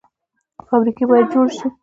فابریکې 0.67 1.05
باید 1.09 1.27
جوړې 1.33 1.51
شي 1.57 1.67